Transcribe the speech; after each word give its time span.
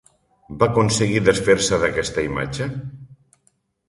Va 0.61 0.69
aconseguir 0.71 1.19
desfer-se 1.27 1.79
d'aquesta 1.83 2.23
imatge? 2.31 2.69